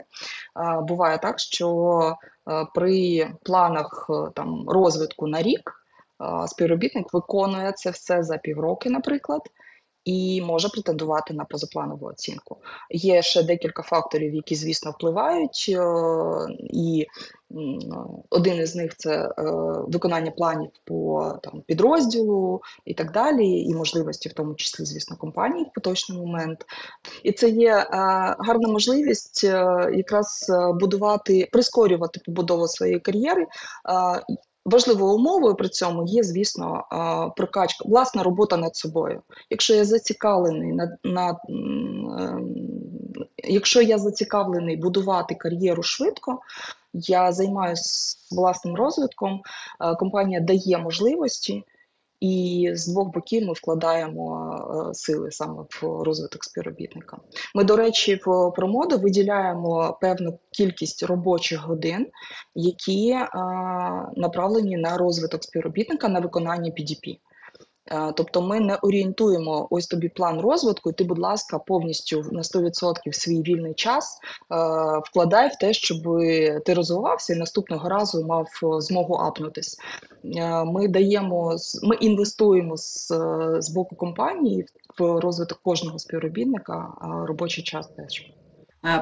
[0.83, 2.17] Буває так, що
[2.51, 8.91] е, при планах е, там, розвитку на рік е, співробітник виконує це все за півроки,
[8.91, 9.43] наприклад.
[10.05, 12.57] І може претендувати на позапланову оцінку.
[12.91, 15.77] Є ще декілька факторів, які, звісно, впливають,
[16.61, 17.07] і
[18.31, 19.33] один із них це е,
[19.87, 25.65] виконання планів по там підрозділу і так далі, і можливості, в тому числі, звісно, компанії
[25.65, 26.67] в поточний момент.
[27.23, 27.87] І це є е,
[28.39, 29.45] гарна можливість
[29.95, 30.47] якраз
[30.81, 33.47] будувати, прискорювати побудову своєї кар'єри.
[34.65, 36.85] Важливою умовою при цьому є, звісно,
[37.37, 39.23] прокачка, власна робота над собою.
[39.51, 41.37] Якщо я зацікавлений на, на
[43.45, 46.41] якщо я зацікавлений будувати кар'єру швидко,
[46.93, 49.43] я займаюся власним розвитком,
[49.99, 51.65] компанія дає можливості.
[52.21, 54.55] І з двох боків ми вкладаємо
[54.91, 57.19] е, сили саме в розвиток співробітника.
[57.55, 62.07] Ми, до речі, в промоду виділяємо певну кількість робочих годин,
[62.55, 63.29] які е,
[64.17, 67.19] направлені на розвиток співробітника на виконання PDP.
[67.91, 72.43] Е, тобто ми не орієнтуємо ось тобі план розвитку, і ти, будь ласка, повністю на
[72.43, 74.19] 100% свій вільний час
[74.53, 74.55] е,
[75.05, 76.03] вкладай в те, щоб
[76.65, 78.49] ти розвивався і наступного разу мав
[78.79, 79.79] змогу апнутись.
[80.25, 83.07] Е, ми даємо ми інвестуємо з,
[83.59, 84.67] з боку компанії
[84.99, 86.93] в розвиток кожного співробітника
[87.27, 88.33] робочий час теж.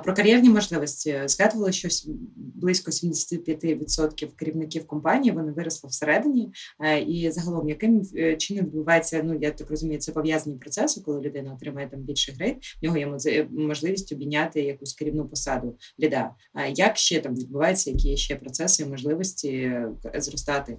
[0.05, 1.89] Про кар'єрні можливості згадували, що
[2.37, 9.39] близько 75% керівників компанії вони виросли всередині, е, і загалом яким е, чином відбувається, ну
[9.41, 13.47] я так розумію, це пов'язані процеси, коли людина отримає там більший грейд, в нього є
[13.51, 16.31] можливість обійняти якусь керівну посаду ліда.
[16.75, 20.79] Як ще там відбувається, які ще процеси і можливості е, зростати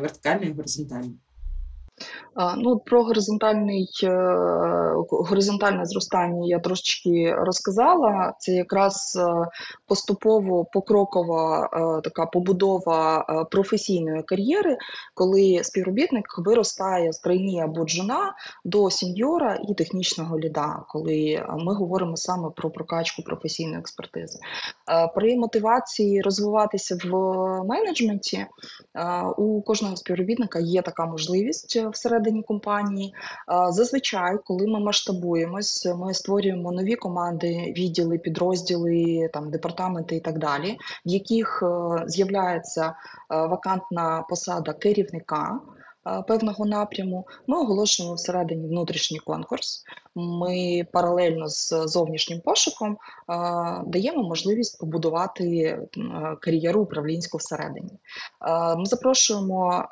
[0.00, 1.12] вертикально і горизонтально?
[2.56, 3.06] Ну, Про е,
[5.10, 8.34] горизонтальне зростання я трошечки розказала.
[8.38, 9.46] Це якраз е,
[9.86, 14.76] поступово покрокова е, така побудова професійної кар'єри,
[15.14, 22.16] коли співробітник виростає з трейні або джуна до сіньора і технічного ліда, коли ми говоримо
[22.16, 24.38] саме про прокачку професійної експертизи.
[25.14, 27.08] При мотивації розвиватися в
[27.64, 28.46] менеджменті
[29.36, 33.14] у кожного співробітника є така можливість всередині компанії.
[33.70, 40.78] Зазвичай, коли ми масштабуємось, ми створюємо нові команди, відділи, підрозділи, там департаменти і так далі,
[41.06, 42.92] в яких е, з'являється е,
[43.28, 45.60] вакантна посада керівника.
[46.06, 49.84] Е, певного напряму ми оголошуємо всередині внутрішній конкурс.
[50.14, 52.98] Ми паралельно з зовнішнім пошуком
[53.86, 55.78] даємо можливість побудувати
[56.40, 57.90] кар'єру управлінську всередині.
[58.76, 59.84] Ми запрошуємо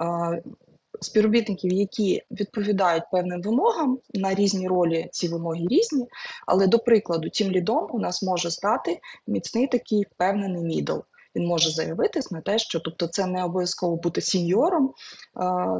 [1.03, 6.07] співробітників, які відповідають певним вимогам на різні ролі, ці вимоги різні.
[6.47, 10.99] Але, до прикладу, тім лідом у нас може стати міцний такий впевнений мідл
[11.37, 14.93] він може заявитись на те, що тобто це не обов'язково бути сіньором,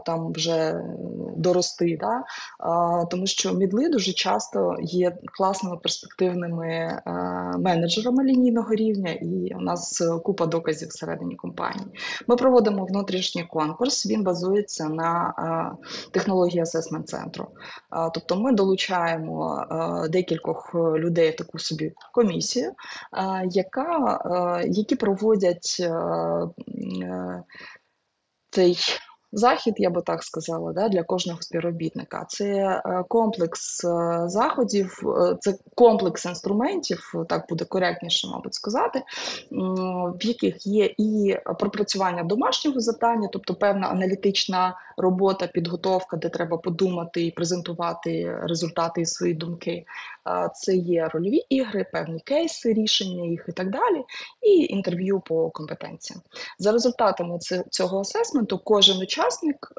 [0.07, 0.83] там вже
[1.37, 2.23] дорости, да?
[3.11, 7.03] тому що мідли дуже часто є класними перспективними
[7.59, 11.87] менеджерами лінійного рівня, і у нас купа доказів всередині компанії.
[12.27, 15.35] Ми проводимо внутрішній конкурс, він базується на
[16.11, 17.47] технології асесмент центру.
[18.15, 19.67] Тобто ми долучаємо
[20.11, 22.73] декількох людей в таку собі комісію,
[23.51, 25.85] яка, які проводять проводять е,
[27.05, 27.43] е,
[28.51, 28.77] цей
[29.33, 32.27] захід, я би так сказала, да, для кожного співробітника.
[32.29, 33.81] Це е, комплекс
[34.27, 35.03] заходів,
[35.41, 39.03] це комплекс інструментів, так буде коректніше, мабуть, сказати,
[40.21, 47.27] в яких є і пропрацювання домашнього завдання, тобто певна аналітична робота, підготовка, де треба подумати
[47.27, 49.85] і презентувати результати і свої думки.
[50.55, 54.05] Це є рольові ігри, певні кейси, рішення їх і так далі,
[54.43, 56.21] і інтерв'ю по компетенціям.
[56.59, 57.39] За результатами
[57.71, 59.22] цього асесменту, кожен учасник,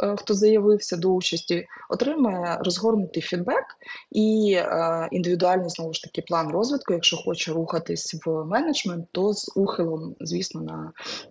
[0.04, 3.66] е, хто заявився до участі, отримує розгорнутий фідбек
[4.12, 6.94] і е, індивідуальний знову ж таки план розвитку.
[6.94, 10.62] Якщо хоче рухатись в менеджмент, то з ухилом, звісно,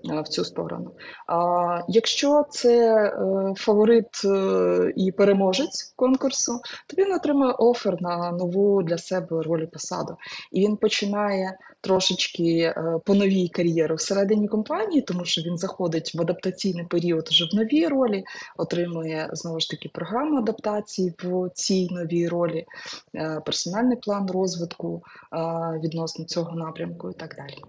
[0.05, 0.90] на в цю сторону.
[1.88, 4.22] Якщо це е, фаворит
[4.96, 10.16] і переможець конкурсу, то він отримує офер на нову для себе роль і посаду.
[10.53, 16.20] І він починає трошечки е, по новій кар'єру всередині компанії, тому що він заходить в
[16.20, 17.88] адаптаційний період вже в ролі,
[18.56, 22.66] отримує знову ж таки програму адаптації в цій новій ролі,
[23.14, 25.38] е, персональний план розвитку е,
[25.84, 27.62] відносно цього напрямку і так далі.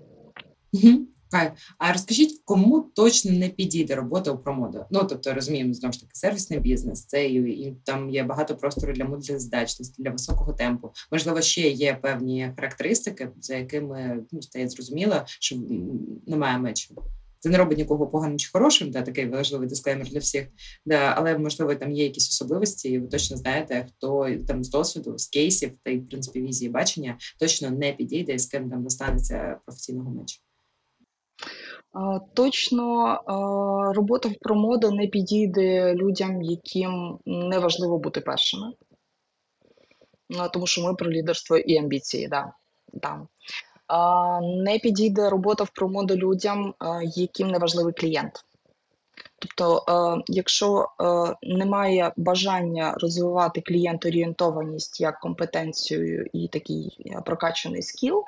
[1.34, 1.52] Кайф.
[1.78, 4.86] А розкажіть, кому точно не підійде робота у промоду?
[4.91, 8.93] Ну тобто розуміємо знову ж таки сервісний бізнес, це і, і там є багато простору
[8.93, 10.91] для мультизадачності, для високого темпу.
[11.12, 15.56] Можливо, ще є певні характеристики, за якими ну, стає зрозуміло, що
[16.28, 16.96] немає мечу.
[17.44, 20.48] Це не робить нікого поганим чи хорошим, да, такий важливий дисклеймер для всіх.
[20.86, 25.18] Да, Але можливо там є якісь особливості, і ви точно знаєте, хто там з досвіду,
[25.18, 28.84] з кейсів та й в принципі візії бачення точно не підійде і з ким там
[28.84, 30.40] достанеться професійного мечу.
[32.34, 33.20] Точно
[33.96, 38.74] робота в промоду не підійде людям, яким не важливо бути першими.
[40.54, 42.28] Тому що ми про лідерство і амбіції.
[42.28, 42.54] Да.
[42.94, 43.28] Да.
[44.41, 46.74] Не підійде робота в промоду людям,
[47.15, 48.46] яким не важливий клієнт.
[49.43, 49.84] Тобто,
[50.17, 58.24] е, якщо е, немає бажання розвивати клієнт-орієнтованість як компетенцію і такий е, прокачаний скіл,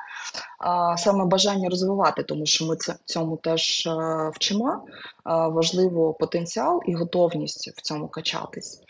[0.97, 3.89] саме бажання розвивати, тому що ми цьому теж
[4.33, 4.85] вчимо,
[5.25, 8.81] важливо потенціал і готовність в цьому качатись.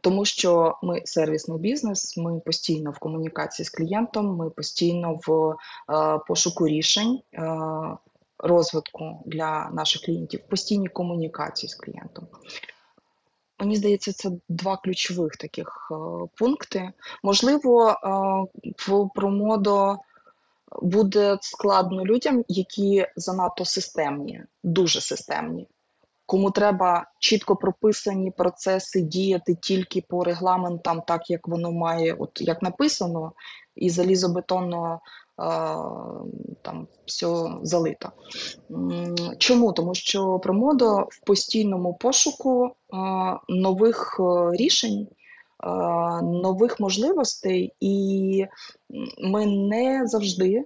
[0.00, 5.56] Тому що ми сервісний бізнес, ми постійно в комунікації з клієнтом, ми постійно в
[6.28, 7.20] пошуку рішень
[8.38, 12.26] розвитку для наших клієнтів, постійні комунікації з клієнтом.
[13.58, 15.94] Мені здається, це два ключових таких е,
[16.38, 16.92] пункти.
[17.22, 17.96] Можливо, е,
[18.78, 19.96] в промодо
[20.82, 25.68] буде складно людям, які занадто системні, дуже системні.
[26.26, 32.62] Кому треба чітко прописані процеси діяти тільки по регламентам, так як воно має, от як
[32.62, 33.32] написано,
[33.76, 35.00] і залізобетонно
[36.62, 37.26] там все
[37.62, 38.10] залито.
[39.38, 39.72] Чому?
[39.72, 42.70] Тому що Промодо в постійному пошуку
[43.48, 45.08] нових е, рішень,
[46.22, 48.46] нових можливостей, і
[49.18, 50.64] ми не завжди е,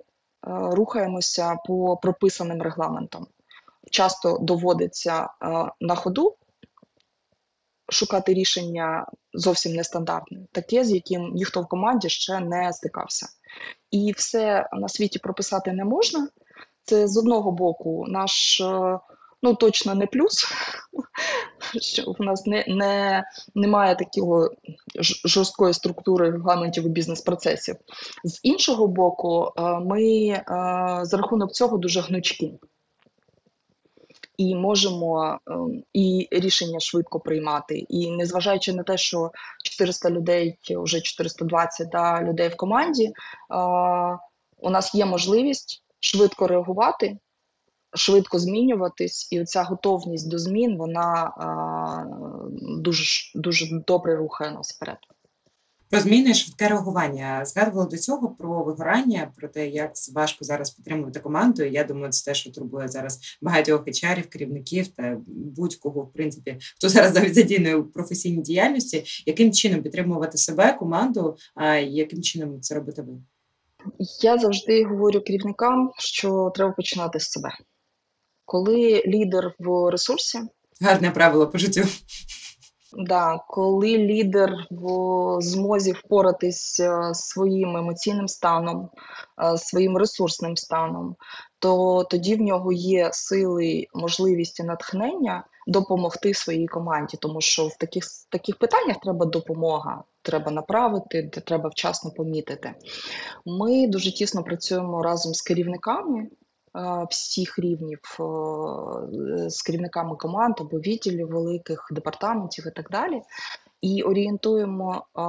[0.48, 3.26] рухаємося по прописаним регламентам.
[3.90, 5.28] Часто доводиться е,
[5.80, 6.36] на ходу
[7.92, 13.26] шукати рішення зовсім нестандартне, таке, з яким ніхто в команді ще не стикався.
[13.90, 16.28] І все на світі прописати не можна.
[16.84, 18.98] Це з одного боку наш е,
[19.42, 20.46] ну точно не плюс,
[21.80, 24.50] що в нас не, не, немає такого
[25.24, 27.76] жорсткої структури регламентів і бізнес-процесів.
[28.24, 30.32] З іншого боку, е, ми
[31.02, 32.58] за рахунок цього дуже гнучкі
[34.40, 37.78] і можемо ем, і рішення швидко приймати.
[37.78, 39.30] І незважаючи на те, що
[39.64, 43.12] 400 людей, вже 420 да, людей в команді,
[44.58, 47.18] у нас є можливість швидко реагувати.
[47.94, 51.32] Швидко змінюватись, і ця готовність до змін вона
[52.60, 54.98] дуже дуже добре рухає нас вперед.
[55.90, 57.44] Про зміни швидке реагування.
[57.44, 61.62] Згадувала до цього про вигорання, про те, як важко зараз підтримувати команду.
[61.62, 66.58] І Я думаю, це те, що турбує зараз багатьох HR, керівників та будь-кого, в принципі,
[66.76, 72.60] хто зараз навіть задійнує у професійній діяльності, яким чином підтримувати себе, команду, а яким чином
[72.60, 73.12] це робити ви?
[74.22, 77.50] Я завжди говорю керівникам, що треба починати з себе.
[78.44, 80.38] Коли лідер в ресурсі,
[80.80, 81.82] гарне правило по життю.
[82.92, 88.90] Да, коли лідер в змозі впоратись е, своїм емоційним станом,
[89.44, 91.16] е, своїм ресурсним станом,
[91.58, 97.76] то тоді в нього є сили, можливість і натхнення допомогти своїй команді, тому що в
[97.76, 102.74] таких таких питаннях треба допомога, треба направити, треба вчасно помітити.
[103.46, 106.28] Ми дуже тісно працюємо разом з керівниками
[107.10, 108.00] всіх рівнів
[109.48, 113.22] з керівниками команд або відділів великих департаментів і так далі.
[113.80, 115.22] І орієнтуємо а,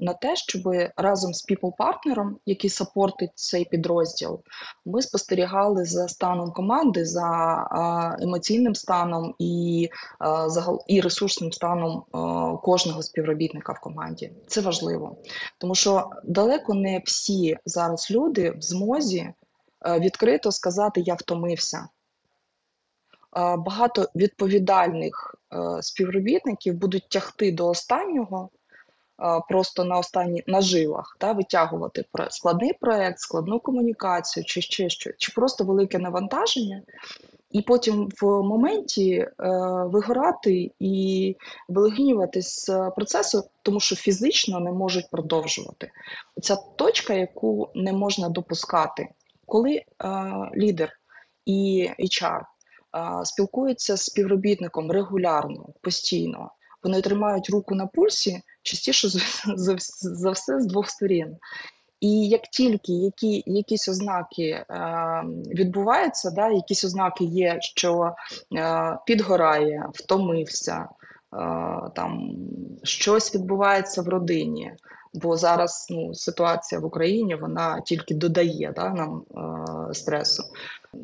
[0.00, 0.62] на те, щоб
[0.96, 4.40] разом з people-партнером, який сапортить цей підрозділ,
[4.86, 9.88] ми спостерігали за станом команди, за а, емоційним станом і
[10.18, 12.18] а, загал, і ресурсним станом а,
[12.56, 14.32] кожного співробітника в команді.
[14.46, 15.16] Це важливо,
[15.58, 19.32] тому що далеко не всі зараз люди в змозі
[19.86, 21.78] відкрито сказати Я втомився.
[23.36, 28.50] Е, багато відповідальних е, співробітників будуть тягти до останнього,
[29.48, 35.32] просто на останні на жилах, та, витягувати складний проєкт, складну комунікацію, чи ще що, чи
[35.32, 36.82] просто велике навантаження,
[37.50, 39.28] і потім в моменті е,
[39.84, 41.36] вигорати і
[41.68, 45.90] вилегінюватись з процесу, тому що фізично не можуть продовжувати.
[46.42, 49.08] Ця точка, яку не можна допускати.
[49.50, 49.82] Коли
[50.56, 50.92] лідер
[51.46, 52.40] і HR
[53.24, 56.50] спілкуються з співробітником регулярно, постійно,
[56.82, 59.08] вони тримають руку на пульсі частіше
[60.04, 61.36] за все з двох сторін.
[62.00, 64.64] І як тільки які, якісь ознаки е,
[65.54, 68.14] відбуваються, да, якісь ознаки є, що
[68.56, 70.88] е, підгорає, втомився, е,
[71.94, 72.30] там
[72.82, 74.72] щось відбувається в родині,
[75.14, 79.22] бо зараз ну, ситуація в Україні вона тільки додає да, нам
[79.90, 80.42] е, стресу.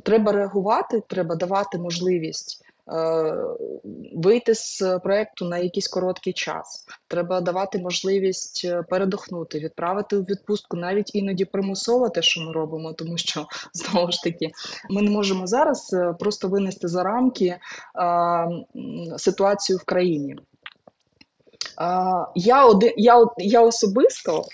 [0.02, 3.34] Треба реагувати, треба давати можливість Е,
[4.14, 6.86] вийти з проекту на якийсь короткий час.
[7.08, 12.92] Треба давати можливість е, передохнути, відправити у відпустку, навіть іноді примусово те, що ми робимо,
[12.92, 14.50] тому що знову ж таки
[14.90, 17.56] ми не можемо зараз е, просто винести за рамки
[17.94, 18.46] а,
[19.16, 20.36] ситуацію в країні.
[22.34, 24.44] Я я, я особисто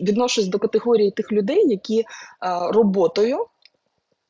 [0.00, 2.04] відношусь до категорії тих людей, які
[2.70, 3.46] роботою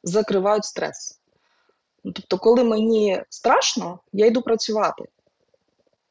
[0.03, 1.21] закривають стрес.
[2.05, 5.05] Ну, тобто, коли мені страшно, я йду працювати.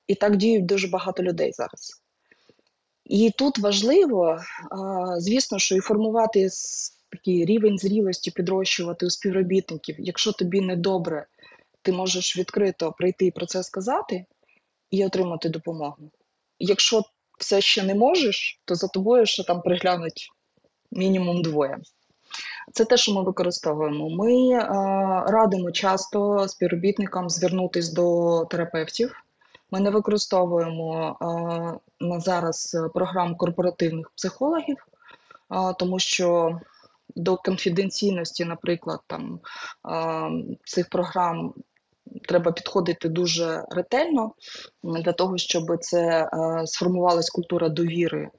[0.08, 2.02] І так діють дуже багато людей зараз.
[3.06, 4.40] І тут важливо,
[5.18, 6.50] звісно, що і формувати
[7.10, 9.96] такий рівень зрілості, підрощувати у співробітників.
[10.00, 11.26] Якщо тобі не добре,
[11.82, 14.26] ти можеш відкрито прийти і про це сказати
[14.92, 16.12] і отримати допомогу.
[16.60, 17.04] Якщо
[17.40, 20.30] все ще не можеш, то за тобою ще там приглянуть
[20.92, 21.78] мінімум двоє.
[22.74, 24.10] Це те, що ми використовуємо.
[24.10, 24.68] Ми е,
[25.28, 29.16] радимо часто співробітникам звернутися до терапевтів.
[29.72, 34.78] Ми не використовуємо е, на зараз програм корпоративних психологів,
[35.52, 36.60] е, тому що
[37.16, 39.40] до конфіденційності, наприклад, там
[39.90, 41.54] е, цих програм.
[42.28, 44.32] Треба підходити дуже ретельно
[44.84, 48.30] для того, щоб це е, сформувалась культура довіри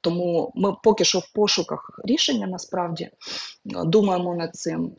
[0.00, 3.10] тому ми поки що в пошуках рішення насправді
[3.64, 4.92] думаємо над цим.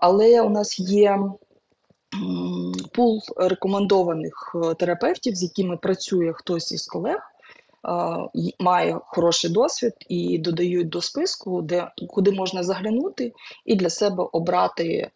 [0.00, 1.18] Але у нас є
[2.92, 7.30] пул рекомендованих е, терапевтів, з якими працює хтось із колег.
[8.58, 13.32] Має хороший досвід і додають до списку, де куди можна заглянути,
[13.64, 15.10] і для себе обрати е,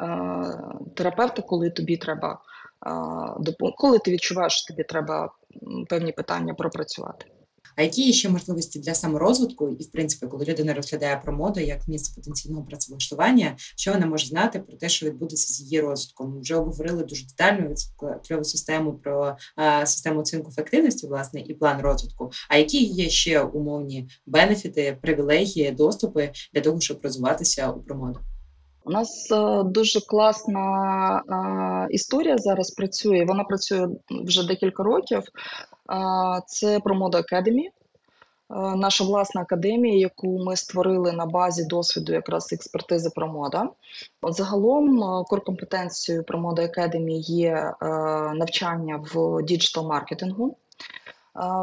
[0.95, 2.39] терапевта, коли тобі треба
[3.77, 5.31] коли ти відчуваєш, що тобі треба
[5.89, 7.27] певні питання пропрацювати.
[7.79, 11.61] А які є ще можливості для саморозвитку, і в принципі, коли людина розглядає про моду
[11.61, 16.35] як місце потенційного працевлаштування, що вона може знати про те, що відбудеться з її розвитком?
[16.35, 17.74] Ми вже обговорили дуже детально
[18.29, 22.31] кльову систему про а, систему оцінку ефективності, власне, і план розвитку.
[22.49, 28.20] А які є ще умовні бенефіти, привілегії, доступи для того, щоб розвиватися у промоду?
[28.89, 33.24] У нас е, дуже класна е, історія зараз працює.
[33.28, 35.22] Вона працює вже декілька років.
[36.47, 37.62] Це ProModo Academy,
[38.76, 43.68] наша власна академія, яку ми створили на базі досвіду якраз експертизи промода.
[44.28, 47.72] Загалом коркомпетенцією ProModo Academy є
[48.34, 50.57] навчання в діджитал-маркетингу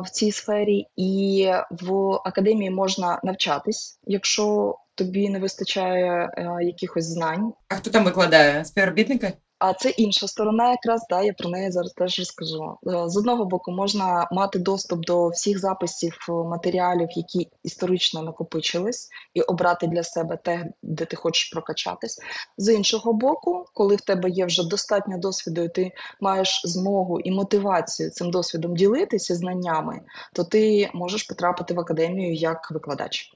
[0.04, 6.30] в цій сфері, і в академії можна навчатись, якщо тобі не вистачає
[6.62, 7.54] якихось знань.
[7.68, 9.34] А хто там викладає співробітники?
[9.60, 12.78] А це інша сторона, якраз да, я про неї зараз теж розкажу.
[12.88, 19.10] Е, з одного боку, можна мати доступ до всіх записів е, матеріалів, які історично накопичились,
[19.34, 22.20] і обрати для себе те, де ти хочеш прокачатись.
[22.58, 25.92] З іншого боку, коли в тебе є вже достатньо досвіду, і ти
[26.22, 30.02] маєш змогу і мотивацію цим досвідом ділитися знаннями,
[30.34, 33.32] то ти можеш потрапити в академію як викладач.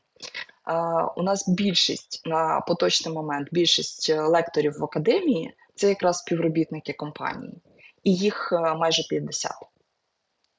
[1.15, 7.61] У нас більшість на поточний момент, більшість е, лекторів в академії це якраз співробітники компанії,
[8.03, 9.51] і їх е, майже 50.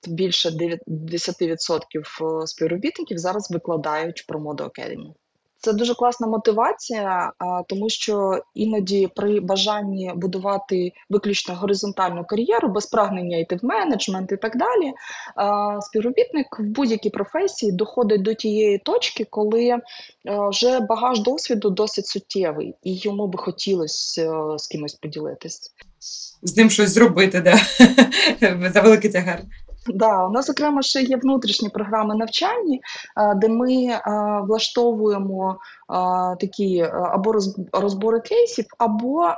[0.07, 5.15] Більше 10% е, співробітників зараз викладають про моду Academy.
[5.61, 7.33] Це дуже класна мотивація,
[7.69, 14.37] тому що іноді при бажанні будувати виключно горизонтальну кар'єру, без прагнення йти в менеджмент і
[14.37, 14.93] так далі,
[15.81, 19.79] співробітник в будь-якій професії доходить до тієї точки, коли
[20.25, 25.73] вже багаж досвіду досить суттєвий, і йому би хотілося з кимось поділитись.
[26.43, 27.59] З ним щось зробити, да.
[28.73, 29.43] за великий тягар.
[29.87, 32.79] Да, у нас окремо ще є внутрішні програми навчання,
[33.37, 34.01] де ми
[34.47, 35.59] влаштовуємо
[36.41, 37.35] такі або
[37.73, 39.35] розбори кейсів, або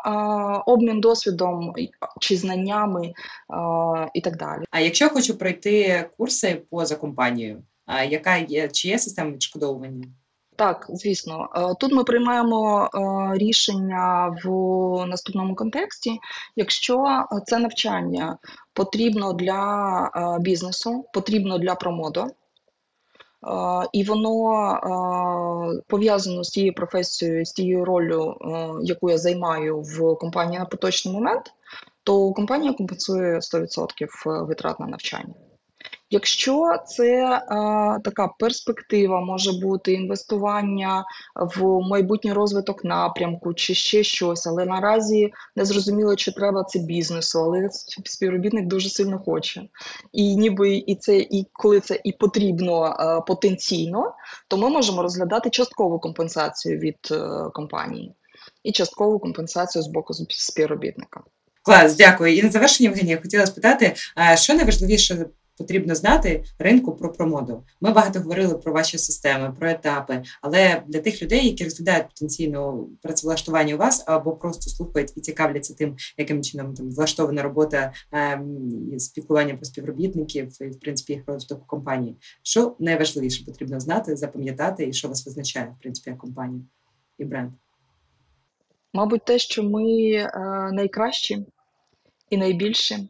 [0.67, 1.75] обмін досвідом
[2.21, 3.15] чи знаннями
[4.15, 4.65] і так далі.
[4.71, 7.63] А якщо я хочу пройти курси поза компанією,
[8.09, 10.05] яка є чи є система відшкодовування?
[10.63, 14.49] Так, звісно, е, тут ми приймаємо е, рішення в
[15.07, 16.19] наступному контексті.
[16.57, 18.39] Якщо це навчання
[18.73, 22.27] потрібно для е, бізнесу, потрібно для промоду,
[23.93, 28.37] і воно пов'язано з тією професією, з тією ролью,
[28.83, 31.43] яку я займаю в компанії на поточний момент,
[32.05, 35.35] то компанія компенсує 100% витрат на навчання.
[36.13, 37.41] Якщо це е,
[38.05, 41.05] така перспектива, може бути інвестування
[41.35, 47.41] в майбутній розвиток напрямку чи ще щось, але наразі не зрозуміло, чи треба це бізнесу,
[47.41, 47.69] але
[48.05, 49.63] співробітник дуже сильно хоче.
[50.13, 54.15] І ніби і це, і коли це і потрібно е, потенційно,
[54.49, 58.15] то ми можемо розглядати часткову компенсацію від е, компанії
[58.63, 61.21] і часткову компенсацію з боку співробітника.
[61.63, 62.37] Клас, дякую.
[62.37, 63.95] І на завершення Євгенія хотіла спитати,
[64.37, 65.27] що найважливіше
[65.59, 67.65] потрібно знати ринку про промоду.
[67.81, 72.87] Ми багато говорили про ваші системи, про етапи, але для тих людей, які розглядають потенційно
[73.03, 78.99] працевлаштування у вас або просто слухають і цікавляться тим, яким чином там влаштована робота ем,
[78.99, 82.17] спілкування про співробітників і в принципі їх розвиток компанії.
[82.43, 86.65] Що найважливіше потрібно знати, запам'ятати, і що вас визначає в принципі як компанію
[87.19, 87.53] і бренд.
[88.93, 90.31] Мабуть, те, що ми е,
[90.73, 91.47] найкращі
[92.31, 92.95] і найбільші.
[92.95, 93.09] Е,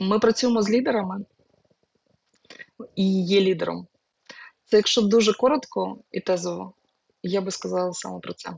[0.00, 1.24] ми працюємо з лідерами
[2.96, 3.86] і є лідером.
[4.64, 6.74] Це якщо дуже коротко і тезово,
[7.22, 8.50] я би сказала саме про це.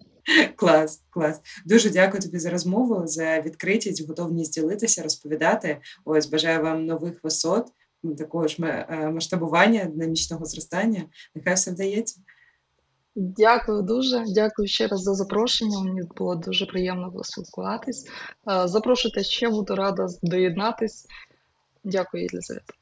[0.57, 1.41] Клас, клас.
[1.67, 5.81] Дуже дякую тобі за розмову, за відкритість, готовність ділитися, розповідати.
[6.05, 7.67] Ось бажаю вам нових висот,
[8.19, 11.05] такого ж е, масштабування, динамічного зростання.
[11.35, 12.21] Нехай все вдається.
[13.17, 14.25] Дякую дуже.
[14.35, 15.81] Дякую ще раз за запрошення.
[15.81, 18.07] Мені було дуже приємно поспілкуватись.
[18.51, 21.07] Е, запрошуйте ще, буду рада доєднатись.
[21.85, 22.75] Дякую, Єлизавета.